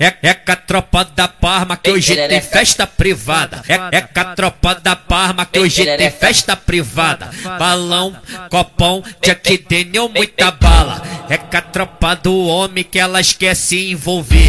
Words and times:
é, 0.00 0.16
é 0.22 0.32
com 0.32 0.52
a 0.52 0.56
tropa 0.56 1.04
da 1.04 1.28
Parma 1.28 1.76
que 1.76 1.90
hoje 1.90 2.16
tem 2.16 2.40
festa 2.40 2.86
privada. 2.86 3.62
É, 3.68 3.98
é 3.98 4.00
com 4.00 4.20
a 4.20 4.24
tropa 4.34 4.74
da 4.76 4.96
Parma 4.96 5.44
que 5.44 5.58
hoje 5.58 5.84
tem 5.84 6.10
festa 6.10 6.56
privada. 6.56 7.28
Balão, 7.58 8.16
copão, 8.48 9.04
Jack 9.22 9.66
Daniel, 9.68 10.08
muita 10.08 10.50
bala. 10.52 11.02
É 11.28 11.36
com 11.36 11.54
a 11.54 11.60
tropa 11.60 12.14
do 12.16 12.46
homem 12.46 12.82
que 12.82 12.98
elas 12.98 13.34
quer 13.34 13.54
se 13.54 13.90
envolver. 13.90 14.39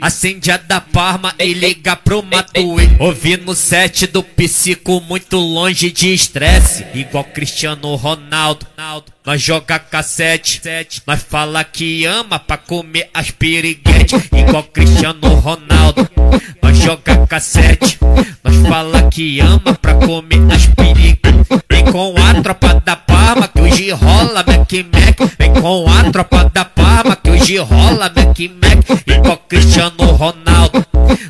Acende 0.00 0.50
a 0.50 0.56
da 0.56 0.80
Parma 0.80 1.34
e 1.38 1.52
liga 1.54 1.96
pro 1.96 2.22
Matuê. 2.22 2.88
Ouvindo 2.98 3.54
set 3.54 4.06
do 4.06 4.22
psico 4.22 5.00
muito 5.00 5.36
longe 5.36 5.90
de 5.90 6.12
estresse. 6.12 6.84
Igual 6.94 7.24
Cristiano 7.24 7.94
Ronaldo. 7.94 8.66
Nós 9.24 9.42
joga 9.42 9.78
cassete, 9.78 10.62
nós 11.06 11.22
fala 11.22 11.62
que 11.62 12.04
ama 12.06 12.38
pra 12.38 12.56
comer 12.56 13.10
as 13.12 13.30
piriguetes. 13.30 14.20
Igual 14.32 14.62
Cristiano 14.64 15.28
Ronaldo. 15.34 16.08
Nós 16.62 16.78
joga 16.78 17.26
cassete, 17.26 17.98
nós 18.42 18.56
fala 18.68 19.10
que 19.10 19.40
ama 19.40 19.74
pra 19.80 19.94
comer 19.94 20.40
as 20.50 20.66
piriguetes. 20.66 21.58
Vem 21.70 21.84
com 21.84 22.14
a 22.16 22.42
tropa 22.42 22.82
da 22.84 22.96
Parma 22.96 23.48
que 23.48 23.60
hoje 23.60 23.90
rola 23.90 24.44
Mac 24.46 24.72
Mac. 24.92 25.32
Vem 25.38 25.52
com 25.60 25.86
a 25.90 26.10
tropa 26.10 26.50
da 26.52 26.64
Parma 26.64 26.87
hoje 27.48 27.58
rola 27.58 28.12
Mac 28.14 28.38
Mac. 28.62 29.06
Igual 29.06 29.38
Cristiano 29.48 30.04
Ronaldo. 30.04 30.84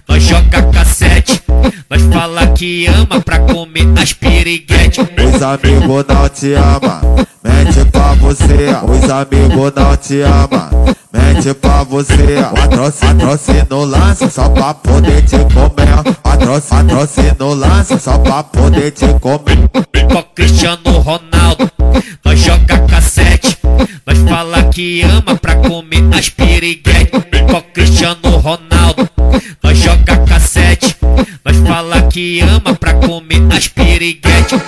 Nós 0.08 0.22
joga 0.22 0.62
cassete, 0.72 1.40
nós 1.88 2.02
fala 2.12 2.46
que 2.48 2.86
ama 2.86 3.20
pra 3.20 3.38
comer 3.38 3.86
as 4.00 4.12
piriguetes. 4.12 4.98
Os 4.98 5.42
amigos 5.42 6.04
não 6.08 6.28
te 6.28 6.54
ama, 6.54 7.00
mente 7.44 7.84
pra 7.92 8.14
você. 8.14 8.74
Os 8.82 9.10
amigos 9.10 9.72
não 9.76 9.96
te 9.96 10.20
ama, 10.22 10.70
mente 11.12 11.54
pra 11.54 11.84
você. 11.84 12.42
Patrocínio 12.54 13.84
lance 13.84 14.28
só 14.30 14.48
pra 14.48 14.74
poder 14.74 15.22
te 15.22 15.36
comer. 15.54 16.14
Patrocínio 16.22 17.54
lance 17.54 17.98
só 18.00 18.18
pra 18.18 18.42
poder 18.42 18.90
te 18.90 19.06
comer. 19.20 19.70
Igual 19.94 20.24
Cristiano 20.34 20.98
Ronaldo, 20.98 21.70
nós 22.24 22.40
joga 22.40 22.78
cassete, 22.88 23.56
nós 24.06 24.18
fala 24.28 24.64
que 24.64 25.02
ama 25.02 25.36
pra 25.36 25.47
comer 25.66 26.04
as 26.16 26.28
piriguetes. 26.28 27.20
Igual 27.32 27.62
Cristiano 27.72 28.36
Ronaldo, 28.38 29.08
nós 29.62 29.78
joga 29.78 30.16
cassete, 30.26 30.96
nós 31.44 31.56
fala 31.66 32.02
que 32.02 32.40
ama 32.40 32.74
pra 32.74 32.94
comer 32.94 33.42
as 33.52 33.68
piriguetes. 33.68 34.58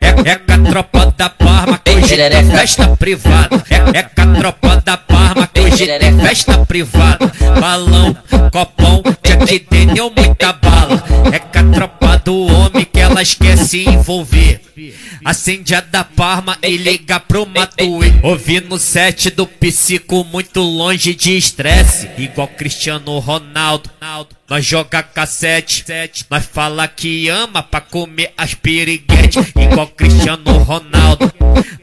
É, 0.00 0.30
é, 0.30 0.34
com 0.36 0.52
a 0.52 0.70
tropa 0.70 1.14
da 1.16 1.30
Parma 1.30 1.78
que 1.78 1.90
hoje 1.90 2.20
é 2.20 2.42
festa 2.44 2.96
privada. 2.96 3.62
É, 3.70 3.98
é 3.98 4.02
com 4.02 4.22
a 4.22 4.34
tropa 4.34 4.82
da 4.84 4.96
Parma 4.96 5.46
que 5.46 5.60
hoje 5.60 5.90
é 5.90 6.12
festa 6.12 6.64
privada. 6.66 7.30
Balão, 7.60 8.16
copão, 8.52 9.02
Jack 9.22 9.66
Daniel, 9.70 10.12
muita 10.16 10.52
bala. 10.52 11.02
É 11.32 11.38
com 11.38 11.58
a 11.58 11.72
tropa 11.72 12.22
do 12.24 12.59
elas 13.20 13.34
quer 13.34 13.58
se 13.58 13.86
envolver. 13.86 14.60
Acende 15.22 15.74
a 15.74 15.80
da 15.82 16.02
Parma 16.02 16.56
e 16.62 16.76
liga 16.76 17.20
pro 17.20 17.46
Matuê. 17.46 18.12
Ouvindo 18.22 18.78
set 18.78 19.28
do 19.30 19.46
psico 19.46 20.24
muito 20.24 20.60
longe 20.60 21.14
de 21.14 21.36
estresse. 21.36 22.08
Igual 22.16 22.48
Cristiano 22.48 23.18
Ronaldo. 23.18 23.90
Nós 24.48 24.64
joga 24.64 25.02
cassete, 25.02 25.84
nós 26.28 26.44
fala 26.44 26.88
que 26.88 27.28
ama 27.28 27.62
pra 27.62 27.80
comer 27.80 28.32
as 28.36 28.54
piriguetes. 28.54 29.52
Igual 29.54 29.88
Cristiano 29.88 30.58
Ronaldo. 30.58 31.30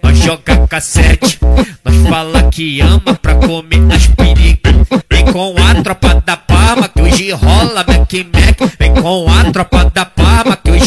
Nós 0.02 0.18
joga 0.18 0.68
cassete, 0.68 1.40
nós 1.86 2.10
fala 2.10 2.50
que 2.50 2.82
ama 2.82 3.14
pra 3.22 3.36
comer 3.36 3.82
as 3.94 4.08
piriguetes. 4.08 4.58
Vem 5.10 5.26
com 5.32 5.56
a 5.62 5.84
tropa 5.84 6.16
da 6.26 6.36
Parma 6.36 6.90
que 6.90 7.02
hoje 7.02 7.32
rola 7.32 7.86
Mac 7.88 8.14
Mac. 8.34 8.76
Vem 8.80 8.94
com 8.96 9.30
a 9.30 9.52
tropa 9.52 9.86
da 9.86 10.06
Parma 10.06 10.27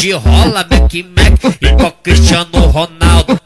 hoje 0.01 0.13
rola 0.13 0.65
Mac 0.69 0.93
Mac. 1.15 1.57
Igual 1.61 1.91
Cristiano 2.03 2.59
Ronaldo. 2.67 3.39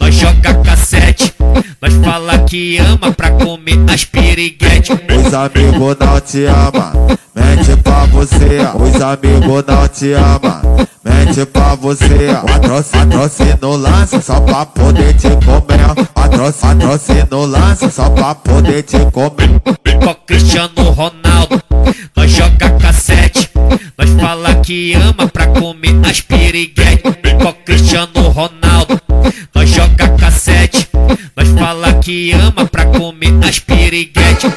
Nós 0.00 0.14
joga 0.14 0.54
cassete, 0.64 1.34
nós 1.82 1.94
fala 2.02 2.38
que 2.38 2.78
ama 2.78 3.12
pra 3.12 3.30
comer 3.32 3.78
as 3.92 4.04
piriguetes. 4.06 4.88
Os 4.90 5.34
amigos 5.34 5.96
não 6.00 6.20
te 6.20 6.44
ama, 6.46 6.92
mente 7.34 7.76
pra 7.82 8.06
você. 8.06 8.60
Os 8.74 9.02
amigos 9.02 9.64
não 9.66 9.88
te 9.88 10.12
ama, 10.12 10.62
mente 11.04 11.44
pra 11.44 11.74
você. 11.74 12.30
Patrocínio 12.46 13.76
lance 13.76 14.22
só 14.22 14.40
pra 14.40 14.64
poder 14.64 15.14
te 15.14 15.28
comer. 15.44 16.06
Patrocínio 16.14 17.44
lance 17.44 17.90
só 17.90 18.08
pra 18.08 18.34
poder 18.34 18.82
te 18.82 18.98
comer. 19.12 19.60
Igual 19.84 20.14
Cristiano 20.26 20.90
Ronaldo, 20.90 21.27
que 24.68 24.92
ama 24.92 25.26
pra 25.26 25.46
comer 25.46 25.98
as 26.06 26.20
piriguetes. 26.20 27.16
Igual 27.24 27.54
Cristiano 27.64 28.28
Ronaldo, 28.28 29.00
nós 29.54 29.70
joga 29.70 30.10
cassete, 30.18 30.86
nós 31.34 31.48
fala 31.58 31.94
que 31.94 32.32
ama 32.32 32.66
pra 32.66 32.84
comer 32.84 33.32
as 33.48 33.58
piriguetes. 33.58 34.52